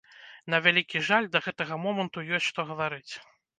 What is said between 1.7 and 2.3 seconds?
моманту